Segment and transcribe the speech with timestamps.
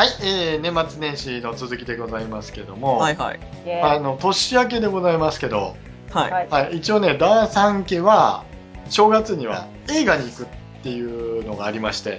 [0.00, 3.40] はい、えー、年末年始の続きでございますけども、はいはい。
[3.82, 5.76] あの年明けでございますけど、
[6.10, 6.30] はい。
[6.30, 8.46] はいはい、一応ね、ダーさん家は
[8.88, 10.46] 正月には映画に行くっ
[10.82, 12.18] ていうのがありまして、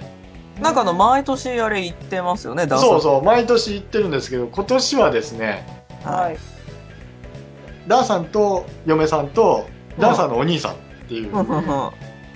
[0.60, 2.82] なんかあの、毎年あれ言ってますよね、ダンス。
[2.82, 5.66] そうそう、毎年行ってるんですけど、今年はですね、
[6.04, 6.12] は。
[6.12, 6.38] はいい。
[7.88, 9.66] ダーさんと嫁さんと、
[9.98, 10.76] ダーさんのお兄さんっ
[11.08, 11.32] ていう。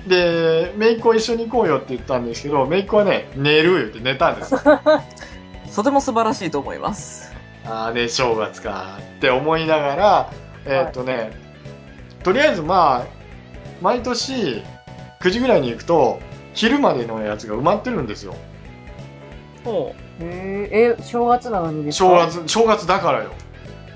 [0.09, 4.61] で、姪っ子一緒に行こうよって言ったんですけど、姪っ子はね、寝る言って寝たんですよ。
[5.77, 7.33] とても素晴らしいと思います。
[7.67, 10.31] ああね、正月かって思いながら、
[10.65, 11.33] えーっとね、
[12.25, 13.07] とりあえずまあ、
[13.83, 14.63] 毎年
[15.21, 16.21] 9時ぐらいに行くと、
[16.55, 18.35] 昼までのやつが埋まってるんですよ。
[19.65, 22.09] ほへーえ、正月なのにですか？
[22.31, 22.41] 正。
[22.41, 23.31] 月、正月だからよ。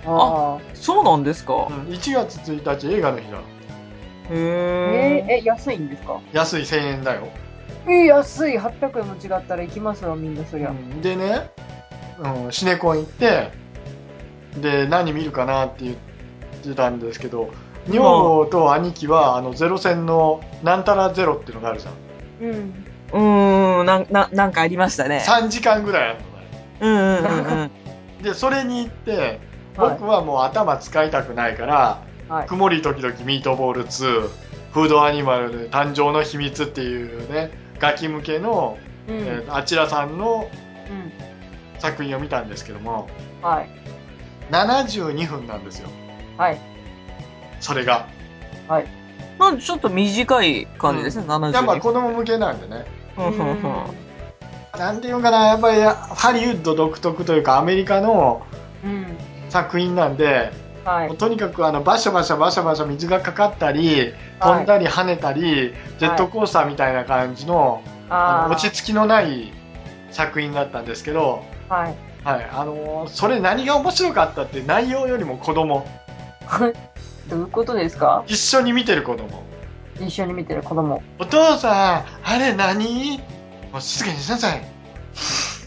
[0.06, 0.76] あう。
[0.76, 1.54] そうなんですか？
[1.54, 3.38] うん、1月1日映画の日だ。
[3.38, 3.40] あ。
[4.30, 5.40] へえー、え。
[5.40, 6.20] え、安いんですか？
[6.32, 7.28] 安い1000円だよ。
[7.86, 8.58] えー、安い。
[8.58, 10.70] 800円も違ったら行きますわ、みんなそりゃ。
[10.70, 11.50] うんでね、
[12.20, 13.52] うん、シネコン行って、
[14.60, 15.96] で、何見るかなって言っ
[16.62, 17.50] てたんですけど、
[17.88, 21.94] 女房と兄貴は、あの、ゼロ戦のなんたらゼロっていうのがあるじゃん。
[22.42, 22.84] うん。
[23.12, 25.24] うーん、なん、な、なんかありましたね。
[25.26, 26.66] 3時間ぐらいあるのね。
[26.80, 27.70] うんうんうんうん。
[28.22, 29.40] で、それに行って、はい
[29.76, 32.46] 僕はもう頭使いたくないから、はい。
[32.48, 34.28] 曇り時々ミートボール2、
[34.72, 38.76] フードアニマルで誕生の秘密っていうね、ガキ向けの、
[39.08, 39.16] うん。
[39.16, 40.50] えーあちらさんの
[40.90, 41.29] うん。
[41.80, 43.08] 作品を見たんですけども、
[43.42, 43.68] はい。
[44.52, 45.88] 72分なんですよ。
[46.36, 46.60] はい。
[47.60, 48.06] それが。
[49.38, 52.84] まあちょっと短い感じですね、72やっぱ子供向けなんでね。
[54.78, 58.42] なんていうのかな、やっぱりハリウッド独特というかアメリカの
[58.84, 59.06] うん。
[59.48, 60.52] 作品なんで、
[60.84, 61.16] はい。
[61.16, 69.52] とにかくあのバシャバシャバシャバシャ水がかかったり、飛んだり跳ねたり、ジェットコースターみたいな感じの,、ああの落ち着きのない
[70.10, 71.59] 作品だったんですけど、あ。
[71.70, 71.94] はい。
[72.24, 75.86] はい、あのーそれ何が面白かったって内容よりも子供。
[77.30, 78.24] どういうことですか？
[78.26, 79.42] 一緒に見てる子供。
[80.00, 81.02] 一緒に見てる子供。
[81.18, 83.18] お父さんあれ何？
[83.72, 84.62] もう静かにしなさい。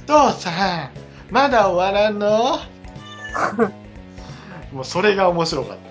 [0.03, 0.89] お父さん
[1.31, 2.59] まだ終わらんの？
[4.73, 5.83] もうそれが面白かった。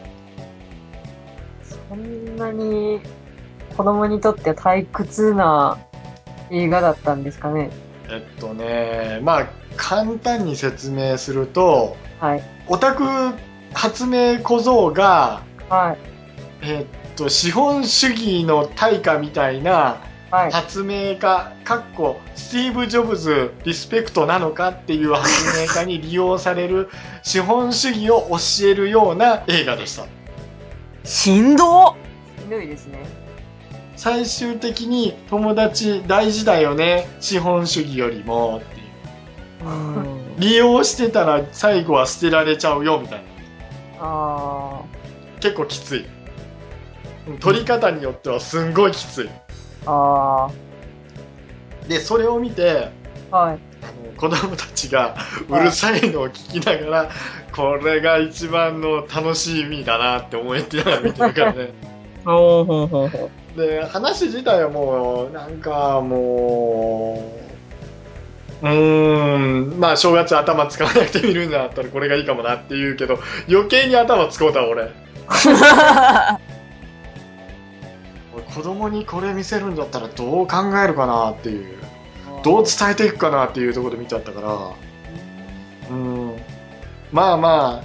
[1.88, 3.00] そんなに
[3.76, 5.78] 子供にとって退屈な
[6.50, 7.70] 映画だったんですかね。
[8.08, 12.42] えっとねまあ簡単に説明するとはい。
[12.68, 13.04] オタク
[13.74, 15.98] 発明小僧がはい。
[16.62, 20.50] えっと資本主義の対価みたいなはい。
[20.50, 25.30] 発明家かっこスティーブ・ジョブズリスペクトなのかっていう発
[25.60, 26.88] 明家に利用される
[27.22, 30.06] 資本主義を教えるような映画でした
[31.04, 31.96] しんど
[32.38, 33.21] しんどいですね。
[34.02, 38.82] 最終的に友達大事だよね資本主義よりもってい
[39.64, 43.24] ううん利用してたら最後は捨てられちゃうよみたいな
[44.00, 44.82] あ
[45.38, 46.06] 結構きつい
[47.38, 49.30] 取り方によってはすんごいきつい
[49.86, 50.48] あ。
[50.48, 50.50] あ
[51.88, 52.90] でそれを見て
[53.30, 53.36] あ。
[53.36, 53.58] はい。
[54.16, 55.14] 子供たちが
[55.48, 57.10] うるさいのを聞きながら、
[57.52, 61.91] これが一番の楽しみだなって思ってながら見てるからね
[62.24, 67.42] ほうほうほうほうで話自体はもうなんかもう
[68.62, 69.80] うーん。
[69.80, 73.18] まあ正月頭使わなくて見るんだったらこれがいいかもなって言うけど
[73.48, 74.90] 余計に頭使うた俺。
[78.34, 81.76] 俺子供にこれ見せるんだったらどう考えるかなっていう。
[82.44, 84.70] どう伝えていくかなっていうところで見ちゃったから。
[85.90, 86.36] うん。
[87.12, 87.84] まあまあ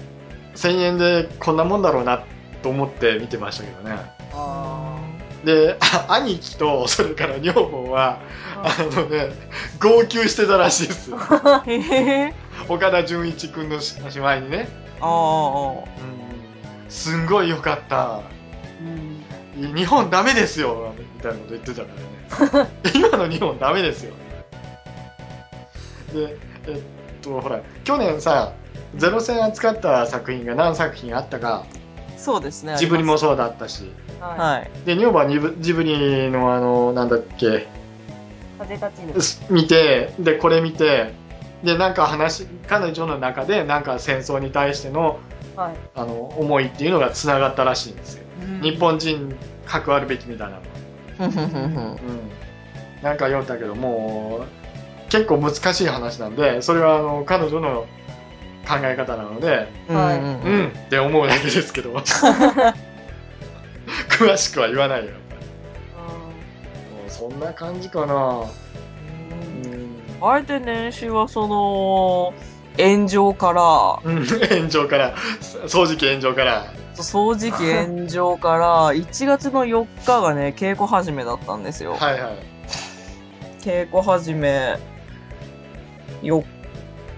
[0.55, 2.23] 1000円でこんなもんだろうな
[2.61, 3.97] と思って見てましたけどね。
[4.33, 4.99] あ
[5.45, 8.19] であ兄貴と それから女房は
[8.63, 8.75] あ。
[8.79, 9.29] あのね
[9.79, 11.11] 号泣してたらしいです
[11.67, 12.33] へへ
[12.67, 14.67] 岡田准一君の姉妹にね、
[14.99, 15.85] ああうん、
[16.89, 18.21] すんごい良かった。
[18.81, 19.75] うん。
[19.75, 21.87] 日本ダメですよみたいなこと言ってたか
[22.53, 22.69] らね。
[22.93, 24.13] 今の日本ダメですよ。
[26.13, 26.37] で
[26.67, 26.81] えっ
[27.21, 28.53] とほら去年さ
[28.95, 31.65] ゼロ戦扱った作品が何作品あったか
[32.27, 33.89] そうですねジブリもそうだったし。
[34.19, 34.69] ははい。
[34.85, 37.45] で女房はジブジブリのあのなんだっけ。
[37.47, 37.49] い。
[38.59, 39.21] 風立ちぬ。
[39.21, 41.13] す見てでこれ見て
[41.63, 45.19] でなんか話彼女の中でなんか戦争に対しての
[45.55, 45.75] はい。
[45.95, 48.61] あの思いっていうのがつながったらしいんですよ、うん。
[48.61, 49.33] 日本人
[49.65, 50.61] 関わるべきみたいなの
[51.19, 51.97] うん、
[53.01, 54.41] なんか読んだけども
[55.07, 57.87] う結構難しい話なんでそれはあの彼女の
[58.67, 60.19] 考え方なのではい。
[60.19, 61.93] うんうんうんって思うだけですけど。
[64.09, 65.17] 詳しくは言わないよやう
[67.09, 68.13] そんな感じかな。
[68.13, 69.97] うん。
[70.21, 72.33] あえて年始はその、
[72.77, 75.15] 炎上から、うん 炎上から、
[75.67, 76.65] 掃除機炎上から。
[76.95, 81.93] 掃除機炎上から、1月の4日がね、稽古始めだったんですよ。
[81.93, 82.37] はいはい。
[83.61, 84.77] 稽古始め、
[86.23, 86.43] 4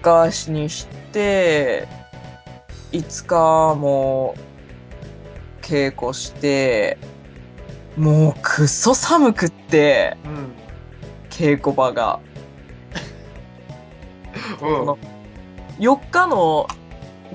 [0.02, 1.86] 日にして、5
[3.26, 4.34] 日も
[5.62, 6.98] 稽古して、
[7.96, 10.52] もうくっそ寒くって、うん。
[11.30, 12.20] 稽古場が。
[14.60, 14.90] うん。
[15.78, 16.66] 4日の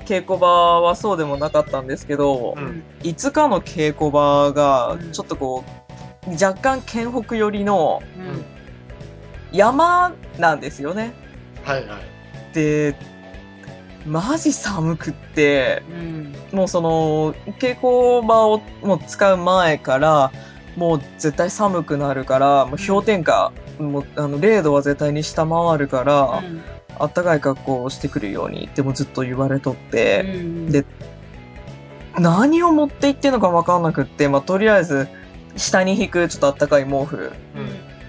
[0.06, 5.63] 稽古場はそうでもなかったんですけど、うん5日の稽古場がうん、ちょっとこ
[6.27, 8.45] う、若干県北寄りのうん。
[9.51, 11.13] 山なんですよね。
[11.63, 12.01] はいはい。
[12.54, 12.95] で、
[14.05, 16.35] マジ寒くって、うん。
[16.51, 20.31] もうその、稽古場をもう使う前から、
[20.75, 26.43] もう絶対寒くなるから、もう氷点下、もうあの0度は絶対に下回るから、
[26.97, 30.23] あったかい格好をしてくるようにってもずっと言われとって、
[30.69, 30.85] で
[32.19, 35.07] 何を持って行ってんのか分かんなくって、まあ、とりあえず、
[35.57, 37.31] 下に引くちょっとあったかい毛布うん。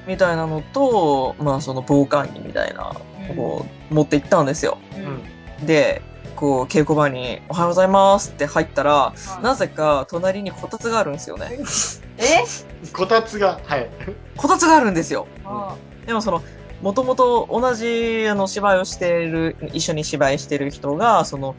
[0.07, 2.93] みたいなのと、まあその防寒着みたいな、
[3.37, 4.79] こう、持って行ったんですよ。
[4.95, 5.36] うん。
[5.65, 6.03] で、
[6.37, 11.59] こう、稽古場に、おはようございますって入ったら、なぜぜか隣にこたつがあるんですよね。
[12.19, 12.45] え？
[12.93, 13.89] こたつが、はい。
[14.37, 15.27] こたつがあるんですよ。
[15.45, 15.75] あ
[16.07, 16.43] でもその、
[16.83, 21.55] もともと同じ、あの、芝居をしている、一緒に芝居してる人が、その、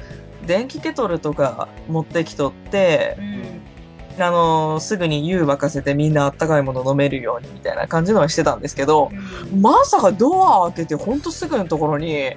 [0.45, 3.21] 電気ケトルとか持ってきとってう、
[4.19, 4.23] ん。
[4.23, 9.11] あの、すぐに湯沸かせてみんなあったかいもの飲めるようにみたいな感じのはしてたんですけど、
[9.59, 12.35] まさかドア開けてほんとすぐのところに、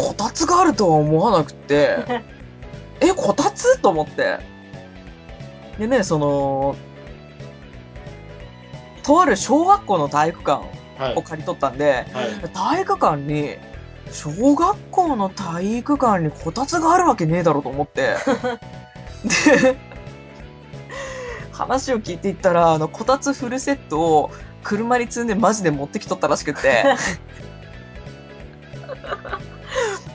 [0.00, 1.98] こたつがあるとは思わなくって、
[3.00, 3.78] え、こたつ？
[3.78, 4.38] と思って。
[5.78, 6.76] でね、その、
[9.02, 10.64] とある小学校の体育館
[10.98, 11.22] はいを。
[11.22, 12.50] 借り取ったんで、はい。
[12.52, 13.56] 体育館に、
[14.10, 18.16] 小学校の体育館にこたつがあるわけねえだろうと思って。
[19.62, 19.76] で、
[21.52, 24.30] 話を聞いていったら、あの、こたつフルセットを
[24.62, 26.84] 車に積んでマジで持ってきとったらしくって。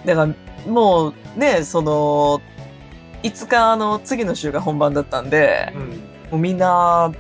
[0.06, 2.42] だから、もうね、その、
[3.24, 5.82] 5日の次の週が本番だったんで、うん。
[5.82, 5.96] も
[6.34, 7.12] うみんな、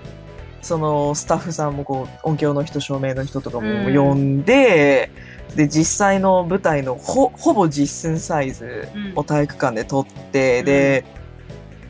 [0.61, 5.11] そのスタッフさんもこう音響の人、照明の人とかもうん呼んで、
[5.55, 11.05] で、実際の舞台のほ、ほぼ実寸サイズを体育館で撮って、で、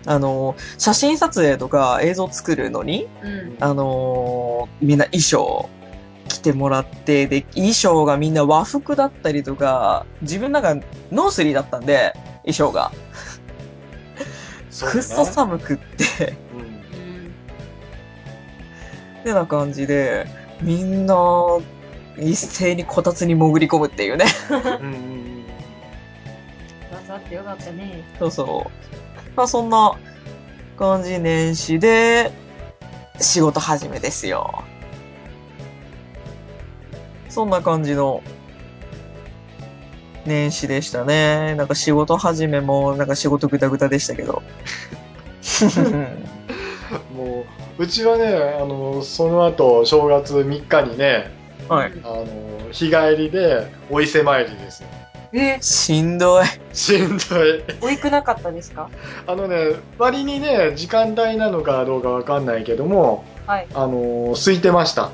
[0.05, 3.57] あの、写真撮影とか映像作るのに、うん。
[3.59, 5.84] あのみんな衣装着
[6.45, 10.75] てもらって、で、衣装がみんな和服だったりとか、自分なんか
[11.11, 12.13] ノースリーだったんで、
[12.43, 12.91] 衣装が。
[14.91, 16.57] くっそ寒くって、う
[19.21, 19.23] ん。
[19.23, 20.27] てな感じで、
[20.61, 21.15] みんな、
[22.17, 24.25] 一斉にこたつに潜り込むっていうね。
[24.49, 25.05] うんうん
[27.07, 28.03] だってよかったね。
[28.19, 28.71] そうそう。
[29.35, 29.93] まあそんな
[30.77, 32.31] 感じ年始で、
[33.21, 34.63] 仕事始めですよ。
[37.35, 38.23] そんな感じの
[40.25, 41.53] 年始でしたね。
[41.55, 44.41] なんか仕事始めも、なんか仕事ぐたぐたでしたけど。
[47.13, 47.43] も
[47.77, 51.29] う、うちはね、あの、その後、正月3日にね、
[51.67, 51.91] はい。
[52.05, 52.25] あの、
[52.71, 54.87] 日帰りで、お伊勢参りですよ。
[55.33, 56.45] え、しんどい。
[56.71, 57.63] しんどい。
[57.81, 58.89] おいくなかったですか？
[59.27, 63.67] あのね、割にね、時間帯なのかどうかわかんないけども、はい。
[63.73, 65.11] あの、空いてました。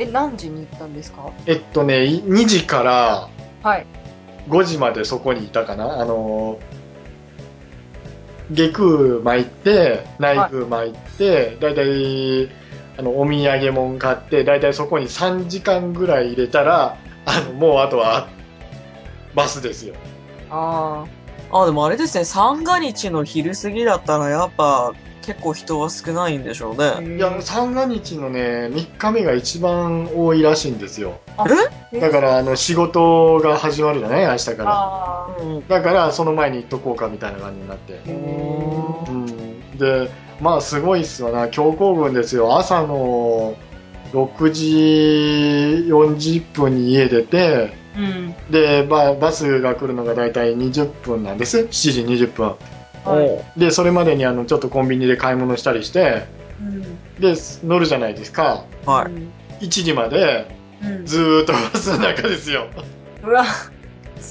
[0.00, 1.30] え、何時に行ったんですか？
[1.46, 3.28] えっとね、い2時から
[3.62, 3.86] はい。
[4.48, 6.00] 5時までそこにいたかな。
[6.00, 6.58] あの、
[8.50, 12.48] 下空巻いて、内空巻いて、だいたい、
[12.98, 18.28] あの、お土産物買って、だいたいそこに3時間ぐらい入れたら、あの、もうあとは、
[19.34, 19.94] バスですよ。
[20.50, 21.04] あ
[21.52, 24.92] あ、でもあれですね、三が日の昼過ぎだったらやっぱ
[25.22, 27.00] 結構人は少ないんでしょうあ。
[27.00, 27.16] ね。
[27.16, 31.20] いや、三が日のね、3日目が一番多いらしいんですよ。
[31.92, 34.26] えだから、あの、仕事が始まるじゃない？
[34.26, 35.26] 明日から。
[35.68, 38.00] だから、その前に行っとこうかみたいな感じになって。
[38.06, 38.10] う
[39.12, 39.78] ん。
[39.78, 40.10] で、
[40.40, 41.48] まあ、すごいっすわな。
[41.48, 42.56] 強行軍ですよ。
[42.58, 43.54] 朝の
[44.12, 48.34] 6時40分に家出て、うん。
[48.50, 51.58] で、ババスが来るのが大体20分なんです。
[51.60, 52.54] 7時20分。
[53.04, 53.58] はい。
[53.58, 56.24] で、それまでにあの、ちょっとコンビニで買い物したりして、
[56.60, 56.82] うん。
[57.20, 58.64] で、乗るじゃないですか。
[58.86, 59.08] は
[59.60, 59.64] い。
[59.64, 60.46] 1時まで
[60.82, 61.06] うん。
[61.06, 62.66] ずーっとバスの中ですよ。
[63.22, 63.44] うわ、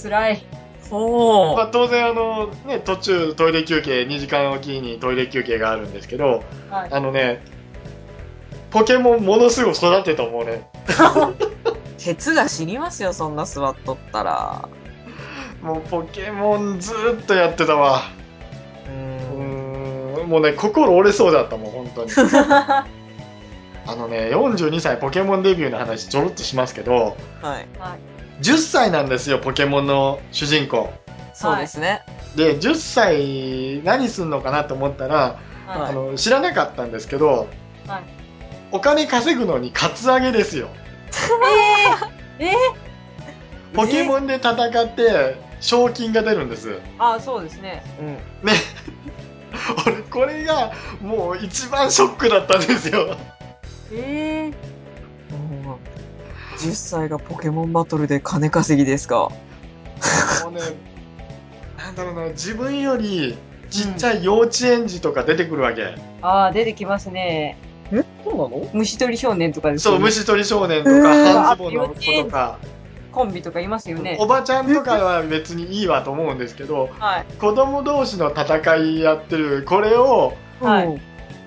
[0.03, 0.45] 辛い。
[0.89, 6.89] ほまあ、当然あの、ね、途中トイレ休憩2時間おきにトイレ休憩があるんですけどはい。
[6.91, 7.43] あのね
[8.71, 10.67] ポケモンものすごい育てたもんね
[11.99, 14.69] 鉄が死にますよ、そんな座っとったら。
[15.61, 18.01] もうポケモンずーっとやってたわ。
[20.29, 22.11] もうね、心折れそうだったもん、本当に。
[23.85, 27.67] あのね、42歳ポケモンデビューの話ちょろっとしますけど、はい。
[28.41, 30.93] 10歳なんですよ、ポケモンの主人公。
[31.33, 32.03] そうですね。
[32.35, 35.15] で、10歳何すんのかなと思ったら、
[35.65, 37.47] はあの知らなかったんですけど、
[37.87, 38.19] はい
[38.71, 40.69] お金稼ぐのにカツアゲですよ。
[42.37, 42.53] えー、
[43.73, 46.79] ポケモンで戦って賞金が出るんです。
[46.99, 47.83] あ、そうですね。
[47.99, 48.07] うん。
[48.47, 48.53] ね。
[49.85, 53.15] 俺、これがもう一番ショックだったんですよ。
[53.93, 59.29] えー、もう10歳がポケモンバトルで金稼ぎですか？
[60.43, 60.59] もうね、
[61.77, 63.37] なんだろうな、自分より
[63.69, 65.95] ちっちゃい幼稚園児とか出てくるわけ。
[66.21, 67.57] あー、出てきますね。
[67.93, 68.69] えそうなの？
[68.73, 69.99] 虫取り少年とかですそう。
[69.99, 72.59] 虫取り少年とか、へー半ズボンの子とか、
[73.11, 74.27] コンビとかいますよねお。
[74.27, 77.25] ばちゃんとかは別にいいわと思うんですけど、はい。
[77.39, 81.01] 子供同士の戦いやってる、これをはいうん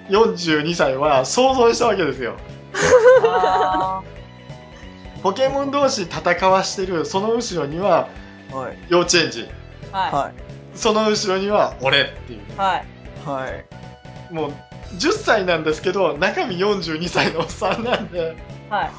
[0.08, 2.36] 42歳は想像したわけですよ。
[3.24, 4.02] あ
[5.22, 8.08] ポケモン同士戦わしてる、その後ろには
[8.52, 8.78] はい。
[8.88, 9.48] 幼稚園児、ー
[9.92, 10.32] ははい。
[10.74, 12.40] その後ろには俺っていう。
[12.40, 12.60] い。
[12.60, 12.84] はい。
[13.24, 14.34] はい。
[14.34, 14.52] もう
[14.98, 18.36] 10歳なんですけど、中身42歳のおっさんなんで、
[18.68, 18.90] はい。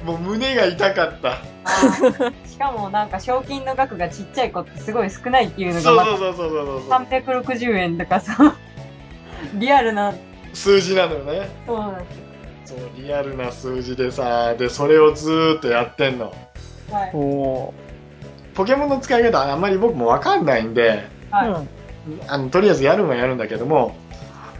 [0.00, 1.38] はもう胸が痛かった。
[2.46, 7.06] しかもなんか賞金の額がちっちゃい子ってすごい少ないっていうのそうがまそうそうそうそうたそう。
[7.06, 8.52] 360円とかそう。
[9.54, 10.14] リアルな、
[10.52, 11.48] 数字なのよね。
[11.66, 12.10] そうなんで
[12.66, 16.26] すそう、リアルな数字でさ、で、それをずーっとやってんの。
[16.26, 16.32] よ。
[16.90, 17.10] はいい。。
[17.14, 17.74] お
[18.54, 21.48] ポケモンの使い方あんまり僕もわかんないんで、はい。
[21.48, 21.68] うん。
[22.26, 23.96] あの、とりあえずやるのはやるんだけども、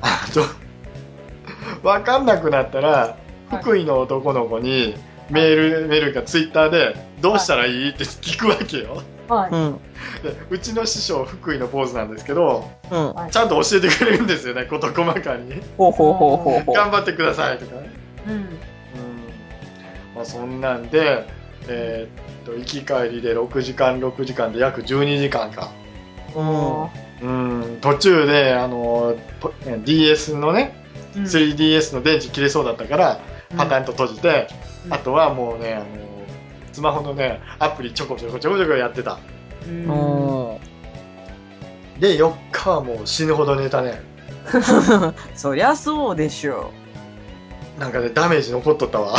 [0.01, 3.17] あの、わかんなくなったら、
[3.51, 4.95] 福井の男の子に
[5.31, 9.03] メール、メールかツイッターで、どうしたらいいって聞くわけよ。
[9.29, 9.51] はい。
[9.53, 9.81] うん。
[10.23, 13.15] でうちの師匠、福井の坊主なんですけど、うん。
[13.15, 15.63] はいちゃんと教えてくれるんですよね、事細かに。
[15.77, 16.75] ほうほうほうほうほう。
[16.75, 17.91] 頑張ってくださいとかね。
[18.27, 18.33] うん。
[18.33, 18.49] うん。
[20.17, 21.27] まあそんなんで、
[21.69, 25.71] えーっと、行き帰りで6時間、6時間で約12時間か。
[26.35, 26.89] うん。
[27.23, 29.53] うん、途中で、あの、ポ
[29.85, 30.75] DS のね、
[31.17, 33.21] うん 3DS の電池切れそうだったから、
[33.57, 35.87] パタンと閉じて、うんあとはもうね、あの、
[36.73, 39.19] スマホのね、アプリちょこちょこちょこちょこやってた。
[41.99, 44.01] で、4日はもう死ぬほど寝たね。
[45.37, 46.71] そりゃそうでしょ
[47.79, 49.19] なんかね、ダメージ残っとったわ。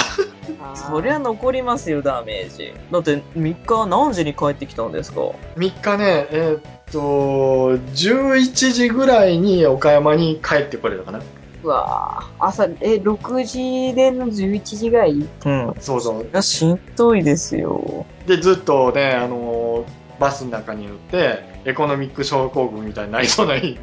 [0.75, 2.73] そりゃ残りますよ、ダメージ。
[2.91, 5.21] だって、3日何時に帰ってきたんですか
[5.57, 6.61] ？3日ね、えーっ
[6.91, 11.21] と、11時ぐらいに岡山に帰ってこれたかな。
[11.63, 15.11] うわー朝、え、6時での11時ぐらい？
[15.45, 15.73] うん。
[15.79, 16.23] そうそうそ。
[16.23, 18.05] りゃしんどいですよ。
[18.25, 19.85] で、ずっとね、あの、
[20.19, 23.77] バスの中に乗って、エコノミック症候群みたいになりそうな日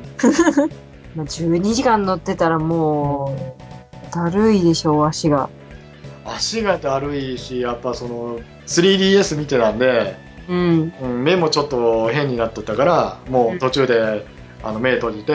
[1.15, 3.35] まあ12時間乗ってたらも
[4.11, 5.49] う、だるいでしょう、足が。
[6.25, 10.17] 足がだるいし、やっぱその、3DS 見てたんで、
[10.49, 10.93] うん。
[11.03, 14.25] うん、目もちょっと変になっとったから、もう途中で、
[14.63, 15.33] あの目閉じて、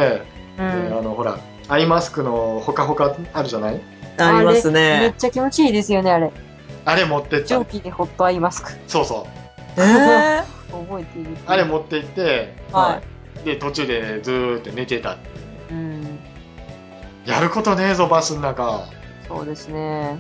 [0.58, 0.98] うでん。
[0.98, 1.38] あの、ほら、
[1.70, 3.82] アイマスクのほかほかあるじゃない？
[4.18, 5.16] ありますめっね。
[5.18, 6.32] ちゃ気持ちいいですよね、あれ。
[6.86, 7.66] あれ持ってった蒸。
[7.66, 8.72] 気でホットアイマスク。
[8.88, 9.28] そうそ
[9.78, 9.82] う。
[9.82, 11.38] えー、覚えている。
[11.48, 13.02] あれ持って行って、は
[13.46, 15.14] で、途中でずーっと寝てた。
[15.14, 15.18] い。
[15.72, 16.20] うん。
[17.26, 18.86] やることねえぞ、バスの中。
[19.28, 20.20] そうですね。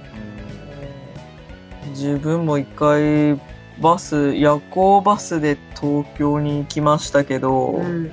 [1.89, 3.39] 自分も一回、
[3.79, 8.11] バス、夜行バスで東京に行きましたけど、うん。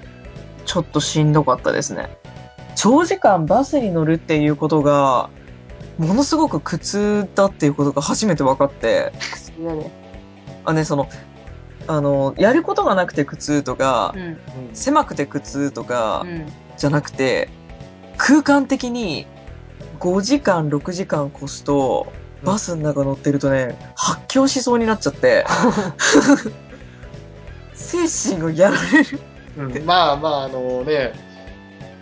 [0.66, 2.18] ちょっとしんどかったですね。
[2.80, 5.28] 長時間バスに乗るっていうことが、
[5.99, 9.12] ものすごく苦痛だっていうことが初めて分かって。
[10.64, 11.06] あね、その、
[11.87, 14.22] あの、やることがなくて苦痛とかう、ん。
[14.22, 14.38] うん
[14.72, 16.46] 狭くて苦痛とかう、ん。
[16.78, 17.50] じゃなくて、
[18.16, 19.26] 空間的に
[19.99, 22.10] 5時間、6時間越すと、
[22.44, 25.44] バスの中乗ってるとね、発狂しそうになっちゃって、
[27.76, 27.99] 精
[28.30, 29.20] 神をやられる。
[29.58, 31.12] うんまあまあ、あのね、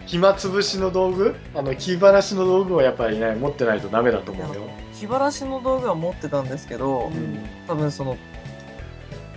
[0.09, 1.37] 暇つぶしの道具？
[1.55, 4.62] あの、気晴らしの道具はやっぱりね、持ってないとダメだと思うよ。
[4.95, 8.17] 気晴らしの道具は持ってたんですけど、うん多分その、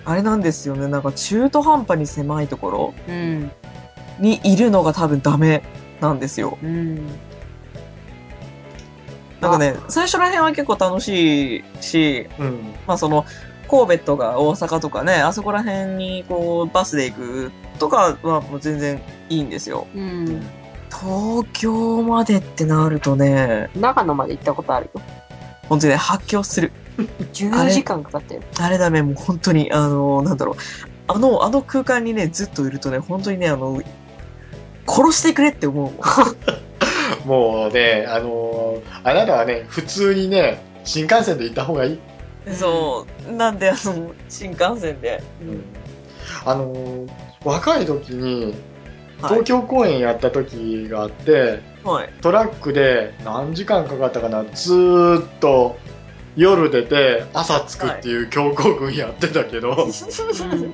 [0.05, 3.51] あれなんですよね、なんか中途半端に狭いところうん。
[4.19, 5.61] にいるのが多分ダメ
[5.99, 6.57] なんですよ。
[6.63, 7.05] うん。
[9.41, 12.73] なんかね、最初ら辺は結構楽しいし、うん。
[12.87, 13.25] まあその、
[13.69, 19.87] 神戸とか大阪とかね、あそこら辺にこうバスで行くとかはもう全然いいんですよ。
[19.93, 20.41] うん。
[20.91, 25.01] 東京までってなるとね、長野まで行ったことあるよ。
[25.69, 26.71] 本当にね、発狂する。
[27.33, 28.41] 10時間かかったよ。
[28.59, 30.55] あれだね、もう本当に、あの、なんだろう。
[31.07, 33.81] あの、あの空間にね、ずっといるとね、本当にね、あの、
[34.87, 35.95] 殺してくれって思うもん。
[37.25, 41.99] もうね、あのーあなたはね、普通にね、新幹線で行った方がいい。
[42.53, 43.31] そう。
[43.31, 45.23] なんで、あの、新幹線で。
[46.45, 47.09] あのー
[47.43, 48.70] 若い時に、はい
[49.27, 52.09] 東京公演やった時があって、はい。
[52.21, 55.77] トラックで何時間かかったかな、ずーっと
[56.35, 60.73] 夜出て朝着くっていう強行軍やってたけど、う ん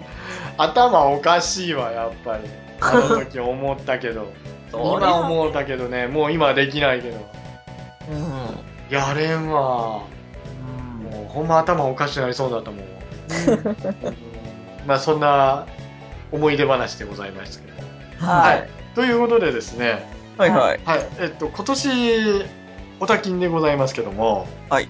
[0.58, 2.50] 頭おかしいわ、やっぱり。
[2.80, 4.32] あの時思ったけど。
[4.72, 7.18] 今思ったけどね、もう今はできないけど。
[8.12, 8.96] うん。
[8.96, 9.62] やれんわ。
[9.62, 10.06] も
[11.26, 12.80] うほんま頭おかしくなりそうだったもん。
[14.08, 14.28] うん
[14.88, 15.66] まあそんな
[16.32, 17.67] 思い出話でございましたけど。
[18.20, 18.70] はい。
[18.96, 20.08] ということでですね、
[20.38, 20.80] はいはい。
[20.86, 22.46] はい、えっと、今年、
[23.00, 24.90] おたきんでございますけども、はい。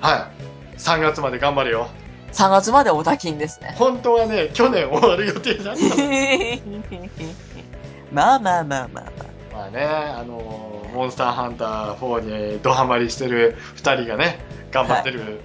[0.00, 0.30] は
[0.76, 0.78] い。
[0.78, 1.88] 3月まで頑張るよ。
[2.32, 3.74] 3月までおたきんですね。
[3.76, 5.88] 本当はね、去年終わる予定だったの。
[8.12, 14.38] まあまあまあまあままあね、あの、モンスターハンター4にドハマりしてる2人がね、
[14.70, 15.40] 頑張ってるん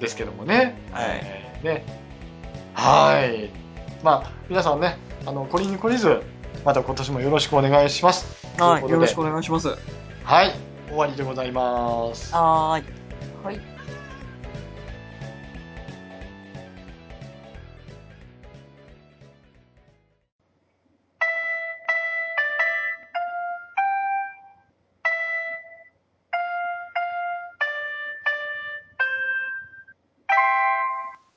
[0.00, 0.76] ですけどもね。
[0.90, 1.84] はいえーね。
[2.74, 3.50] はい。
[4.02, 6.22] まあ、皆さんね、あの、こりに懲りず、
[6.64, 8.46] また今年もよろしくお願いします。
[8.58, 8.70] あ。
[8.70, 8.82] はい。
[8.82, 9.68] よろしくお願いします。
[10.24, 10.52] はい。
[10.88, 12.34] 終わりでございます。
[12.34, 12.84] はーい。
[13.44, 13.72] はい。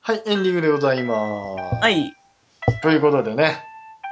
[0.06, 1.82] はい、エンディングでございます。
[1.82, 2.14] はい。
[2.80, 3.64] ということでね。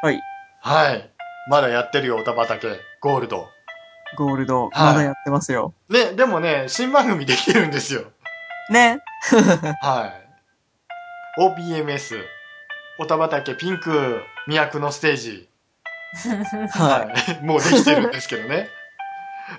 [0.03, 0.21] はい。
[0.65, 1.11] はい。
[1.51, 3.51] まだやってるよ、おた畑、ゴールド。
[4.17, 5.75] ゴールド、はいまだやってますよ。
[5.91, 8.05] ね、でもね、新番組できてるんですよ。
[8.71, 9.03] ね。
[9.83, 10.15] は
[11.39, 11.39] い。
[11.39, 12.19] OPMS、
[12.99, 15.49] おた畑ピンク都のステージ。
[16.71, 17.45] ははい。
[17.45, 18.71] もうできてるんですけどね。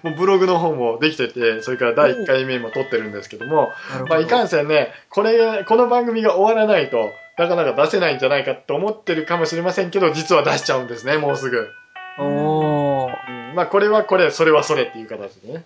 [0.01, 3.91] もうブログの方もできてて、それから第1回目も撮ってるんですけども、い。
[3.91, 11.67] なるほどまあ、いかんせんね、これ、この番組が終わらないと、なかなか出せないんじゃないかと思ってるかもしれませんけど、実は出しちゃうんですね、もうすぐ。
[12.17, 13.13] おー。
[13.29, 15.63] うんまあ、これはこれ、それはそれっていう形でね。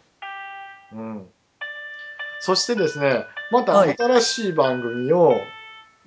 [0.94, 1.28] うん。
[2.40, 5.36] そしてですね、またはい新しい番組を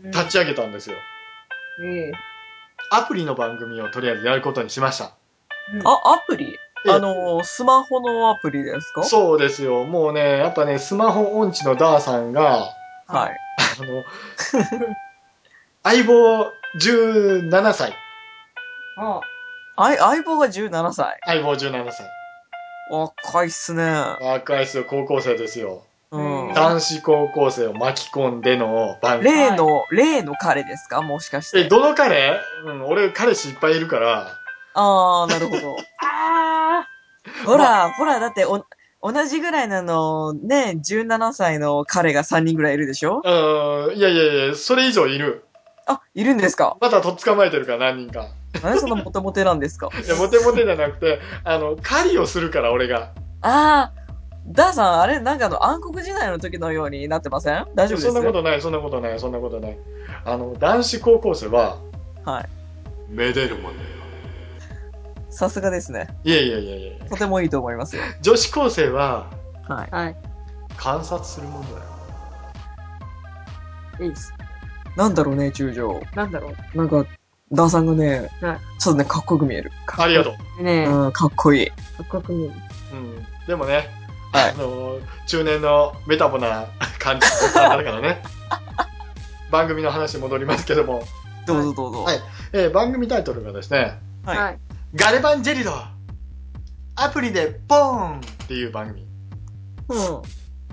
[0.05, 0.97] 立ち上げたんですよ。
[1.85, 2.13] ええ
[2.91, 5.05] アプリの番組をとりあえずやることにしました。
[5.85, 6.59] あ、アプリ？
[6.87, 9.05] ええあの、スマホのアプリですか？
[9.05, 9.85] そうですよ。
[9.85, 12.75] もうね、やっぱね、スマホ音痴のダーさんが、
[13.07, 13.37] はい。
[13.81, 14.03] あの、
[15.85, 17.93] 相棒17歳。
[18.99, 19.21] あ
[19.77, 21.19] あい相棒が17歳。
[21.25, 22.07] 相棒17歳。
[22.91, 23.85] 若いっすね。
[24.21, 25.83] 若いですよ、高校生ですよ。
[26.11, 26.55] うんうん。
[26.55, 29.33] 男子高校生を巻き込んでの番組。
[29.33, 31.03] 例の、例の彼ですか？
[31.03, 31.69] もしかしえ、て。
[31.69, 32.39] どの彼？
[32.67, 34.29] うん、俺彼氏いっぱいいるから。
[34.75, 35.77] あー、なるほど。
[36.05, 36.87] あ
[37.47, 38.65] ほら、ほら、だってお、
[39.03, 43.21] 同じぐらいなの、ね、17歳の彼が3人ぐらいいるでしょ？
[43.25, 45.45] うん、いやいやいや、それ以上いる。
[45.87, 46.77] あ、いるんですか？
[46.81, 48.27] またとっ捕まえてるから何人か。
[48.63, 49.89] なんでそんなモテモテなんですか？
[50.05, 53.11] いや、モテモテじゃなくて、あの、狩りをするから俺が。
[53.41, 57.67] あー、ダーさん、あれ、なんかあの暗黒時代の時のようになってません？
[57.75, 58.03] 大丈夫です？
[58.03, 59.79] そんなことない、そんなことない、そんなことない。
[60.25, 61.79] あの、男子高校生は、
[62.25, 62.49] はい。
[63.09, 63.83] めでるもんね。
[65.31, 66.09] さすがですね。
[66.25, 68.03] いやいやいやいやとてもいいと思いますよ。
[68.21, 69.31] 女子高生は、
[69.69, 69.89] はい。
[69.91, 69.97] あ。
[69.97, 70.17] はい。
[70.77, 71.77] 観察するもんだよ。
[74.01, 74.33] いいです。
[74.97, 76.03] なんだろうね、中将。
[76.15, 76.79] なんだろう。
[76.79, 77.07] なんか、
[77.53, 79.71] ダーさんがね、はいちょっとね、かっこよく見える。
[79.87, 80.63] かありがとう。
[80.63, 81.67] ねえ、かうん、かっこいい。
[81.67, 81.71] っ
[82.09, 82.55] こよく見える。
[82.93, 83.47] うん。
[83.47, 83.89] でもね、
[84.33, 86.67] はいあの、中年のメタボな
[86.99, 88.23] 感じの方だからね。
[89.51, 91.05] 番組の話に戻りますけども、
[91.47, 92.05] どうぞどうぞ。
[92.05, 92.21] はい
[92.53, 94.59] えー番組タイトルがですね、はいはい。
[94.95, 95.73] ガレバンジェリド
[96.97, 99.07] アプリでポーンっていう番組。
[99.89, 100.23] うん。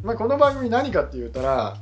[0.03, 1.77] まあ、この番組何かって言ったら、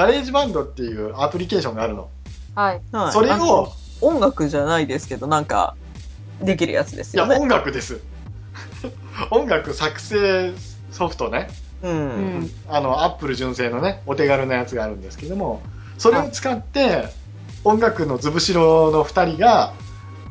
[0.00, 2.08] ガレージバンドっていうアプリケーションがあるの。
[2.54, 2.80] はい。
[2.90, 5.76] はいそれを、音楽じゃないですけど、なんか、
[6.40, 7.36] できるやつですいや、よね。
[7.36, 8.00] 音楽です。
[9.30, 10.54] 音楽作成
[10.90, 11.50] ソフトね。
[11.82, 11.88] う。
[11.88, 11.96] うん
[12.44, 12.50] ん。
[12.66, 15.60] あの、アップル純正のね、お手軽なやつがあるんですけども、
[15.98, 17.10] それを使って、
[17.64, 19.74] 音楽のズブシロの2人が、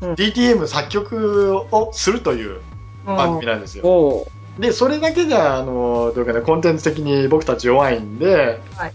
[0.02, 2.62] うん DTM 作曲をするという
[3.06, 4.26] 番組なんですよ。
[4.58, 8.94] で、それだけじゃ、あの、どうかな、コンテンツ的に僕たち弱いんで、はい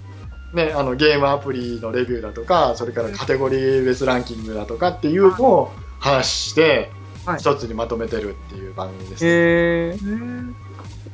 [0.54, 6.90] ね、あの、ゲームアプリのレビューだとか、それからカテゴリー別ランキングだとかっていうのを話して、
[7.24, 9.30] はい一つにまとめてるっていう番組です、ね。
[9.30, 9.96] へ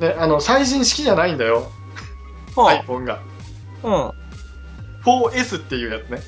[0.01, 0.17] え。
[0.19, 1.71] あの、最新式じゃないんだよ。
[2.57, 3.21] は iPhone が。
[3.85, 5.31] あ、うん。
[5.31, 6.21] 4S っていうやつね。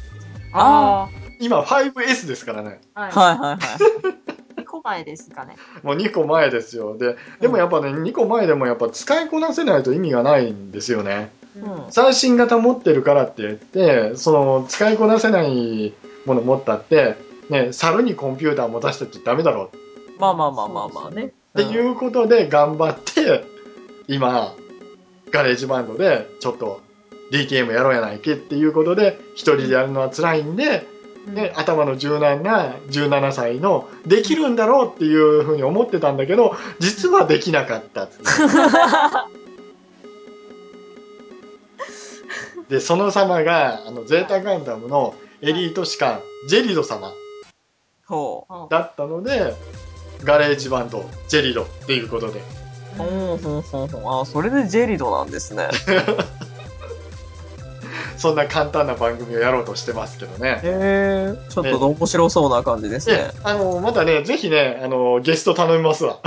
[0.52, 1.08] あ
[1.40, 2.80] 今 5S ですからね。
[2.94, 3.02] あ。
[3.02, 3.10] はい。
[3.10, 4.60] はいはいはい。
[4.62, 5.56] 2個前ですかね。
[5.82, 6.96] もう2個前ですよ。
[6.96, 11.32] で、でもやっぱね、2個前でもやっぱ使いこなせないと意味がないんですよね。
[11.56, 11.84] うん。
[11.90, 15.92] 最新型持ってるからって言って、その使いこなせない
[16.24, 17.16] もの持ったって、
[17.50, 19.70] ね、猿にコンピューター持たせてってダメだろ
[20.16, 21.24] うまあまあまあまあまあね。
[21.26, 23.44] っていうことで頑張って、
[24.08, 24.54] 今、
[25.30, 26.80] ガレージバンドでちょっと
[27.32, 30.86] DTM やろうやないけっていうことで、一人でやるのは辛いんで、
[31.26, 38.10] ね、頭の柔軟な17歳のできるんだろうっていうふうに思ってたんだけど、実はできなかったっ
[42.72, 47.12] で、その様が、あの、ゼータガンダムのエリート士官、ジェリド様
[48.06, 49.54] ほうんだったので、
[50.24, 52.40] ガレージバンド、ジェリドっていうことで。
[52.94, 52.96] う。
[52.96, 54.22] ほうほうほうほう。
[54.22, 55.68] あ、それでジェリドなんですね。
[58.16, 60.60] そんな簡単な番組をやろうとしてますけどね。
[60.62, 61.34] へえ。
[61.50, 66.20] ちょっと面白そうな感じですでね。、あの、またね、ぜひね、あの、ゲスト頼みますわ。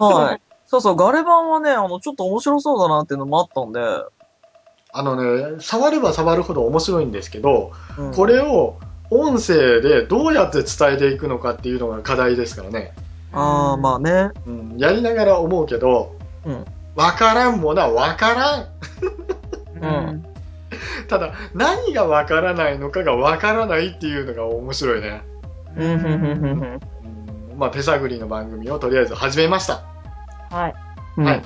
[0.00, 0.40] はい。
[0.66, 3.80] そうそう、ガレバンはね、あの、ちょっと面白そうだなっていうのもあったんで、
[4.98, 8.78] あのね、触れば触るほど面白いんですけど、うんこれを
[9.10, 12.92] 音声でどうやって伝えていくのかっていうのが課題ですからね。
[13.32, 14.30] ああ、まあね。
[14.46, 16.64] うん、やりながら思うけど、うん
[16.96, 18.68] わからんものはわからん。
[19.82, 20.26] うん
[21.08, 25.22] ただ、何がわからないのかがわからないっていうのが面白いね。
[25.76, 26.60] うん、うん、うん、うん。
[26.62, 26.80] うん
[27.58, 29.82] まあ、手探りの番組をとりあえず始めました。
[30.50, 30.74] はい。
[31.18, 31.42] うんはい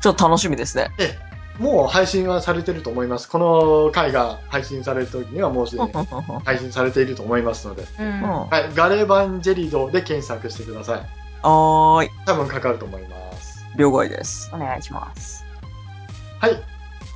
[0.00, 0.88] ちょっと楽しみですね。
[1.60, 3.28] もう配信はされてると思います。
[3.28, 5.92] この回が配信される時にはもうすでに
[6.42, 8.22] 配信されていると思いますので、うん。
[8.22, 11.00] ははい、ガレーバンジェリドで検索してください。
[11.42, 12.10] ーい。
[12.24, 13.62] 多分かかると思います。
[13.76, 14.50] 了解です。
[14.54, 15.44] お願いします。
[16.40, 16.62] はい。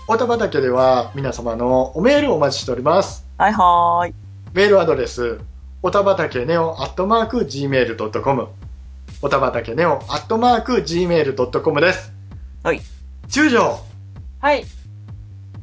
[0.08, 3.26] おた畑では皆様のおメールをお待ちしております。
[3.38, 4.14] はいはーい。
[4.52, 5.40] メールアドレス、
[5.82, 8.48] おたばたけネオアットマーク Gmail.com。
[9.22, 12.12] おたばたけネオアットマーク Gmail.com です。
[12.62, 12.82] はい。
[13.30, 13.80] 中条
[14.44, 14.66] はい。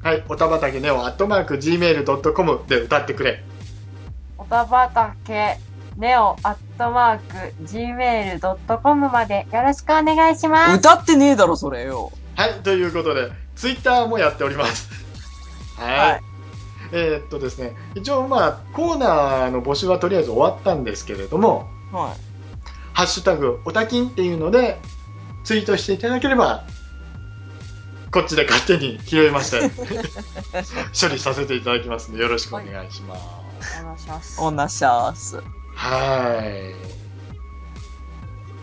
[0.02, 3.44] はい、おたばたけネオアットマーク Gmail.com で歌ってくれ。
[4.40, 5.60] おたばたけ
[5.98, 10.78] ネオアットマーク gmail.com までよろしくお願いします。
[10.78, 12.12] 歌ってねえだろ、それよ。
[12.36, 14.90] はい、ということで、ツイッターもやっております。
[15.78, 16.00] はい。
[16.00, 16.22] はい
[16.92, 22.16] えーっとですね、一応まあ、コーナーの募集はとりあえず終わったんですけれども、は
[22.94, 24.80] ハッシュタグ、おたきんっていうので、
[25.44, 26.66] ツイートしていただければ、
[28.12, 29.70] こっちで勝手に拾いまして、
[31.00, 33.22] 処理させていただきますので、よろしくお願いします。
[33.82, 34.44] お願いしますい。。
[34.44, 35.42] おなしゃーす。
[35.76, 36.44] は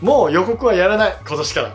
[0.03, 0.05] い。
[0.05, 1.75] もう予告はやらない、今年から。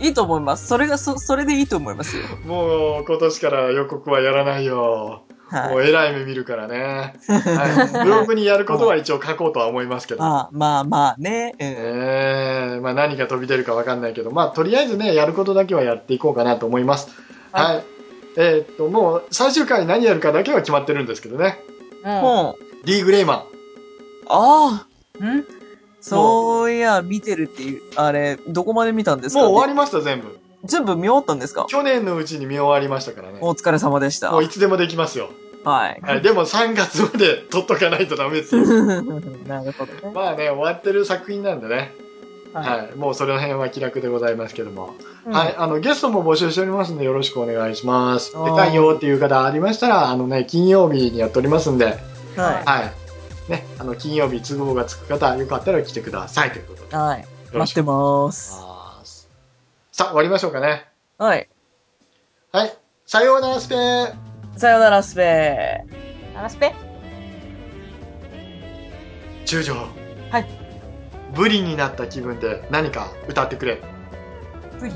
[0.00, 0.66] いいと思います。
[0.66, 2.24] それが、そ、それでいいと思いますよ。
[2.44, 5.22] もう今年から予告はやらないよ。
[5.52, 5.76] もはい。
[5.76, 7.14] うえらい目見るからね。
[7.28, 10.20] はい、ブログにやることは 一応書こうとは思いますけど。
[10.20, 11.54] まあまあまあね。
[11.58, 11.66] うん。
[11.66, 17.08] えーまあ、何が飛び出るかわかんないけど、まあ、とりあえずね、やることだけはやっていこうかなと思います。
[17.52, 17.76] はい。
[17.76, 17.82] は
[18.36, 21.60] えーっと、もう、最終回何やるかだけは決まってるんですけどね。
[22.04, 22.10] うん。
[22.22, 23.42] もう、リー・グレイマン。
[24.28, 24.86] あ
[25.20, 25.44] あ、ん？
[26.00, 29.40] そういや、見てるっていう、あれ、どこまで見たんですか？
[29.42, 30.38] もう終わりました、全部。
[30.64, 31.66] 全部見終わったんですか？
[31.68, 33.38] 去年のうちに見終わりましたからね。
[33.40, 34.32] お疲れ様でした。
[34.32, 35.28] もういつでもできますよ。
[35.64, 36.00] はい。
[36.02, 38.64] はい、でも3月まで撮っとかないとダメですよ。
[39.46, 40.12] なるほどね。
[40.12, 41.92] まあね、終わってる作品なんでね。
[42.52, 42.96] はいはい。
[42.96, 44.94] もうその辺は気楽でございますけども。
[45.26, 45.54] うんはい。
[45.56, 48.36] あの、ゲストも募集しておりますんで、よろしくお願いします。
[48.36, 51.98] はい出たいよっていう方ありましたら、あのね、金曜日にやっておりますんで、
[52.36, 52.92] はは
[53.48, 53.50] い。
[53.50, 56.88] ね、あの、金曜日都合がつく方、よかったら来てくださいということで。
[56.92, 56.94] い。
[56.94, 57.26] はい。
[57.54, 58.60] 待ってまーす。
[58.60, 59.28] ます。
[59.92, 60.86] さあ、終わりましょうかね。
[61.18, 61.48] はい。
[62.52, 62.76] はい。
[63.06, 64.31] さようならスペー。
[64.56, 65.84] さよなら、スペ
[66.34, 66.72] ナラスペ
[69.44, 69.74] 中条。
[70.30, 70.46] はい。
[71.34, 73.80] ブリになった気分で何か歌ってくれ。
[74.78, 74.92] プリ。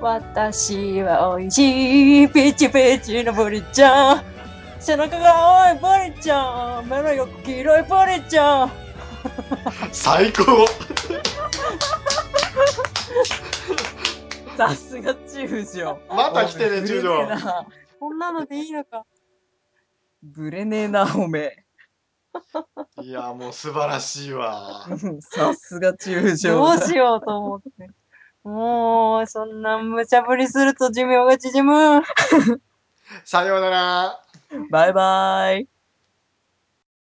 [0.00, 4.22] 私は美味しいピチピチのブリちゃん。
[4.78, 6.88] 背中が青いブリちゃん。
[6.88, 8.72] 目の横黄色いブリちゃん。
[9.92, 10.44] 最高。
[14.56, 15.14] さすが
[15.48, 15.98] 中条。
[16.08, 17.28] また来てね、中条。
[17.98, 19.04] こんなのでいいのか
[20.22, 21.64] ぶれねえな、おめえ。
[23.02, 24.86] いや、もう素晴らしいわ。
[25.20, 26.54] さすが中条。
[26.54, 27.70] どうしようと思って
[28.42, 32.02] もうそんな無茶ぶりすると寿命が縮む
[33.24, 34.22] さようなら。
[34.70, 35.68] バイバイ。